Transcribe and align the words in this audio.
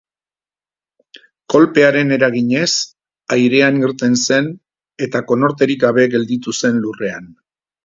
Kolpearen 1.53 2.13
eraginez, 2.17 2.71
airean 3.37 3.79
irten 3.83 4.19
zen 4.25 4.49
eta 5.09 5.23
konorterik 5.35 5.85
gabe 5.87 6.09
gelditu 6.17 6.57
zen 6.65 6.85
lurrean. 6.89 7.33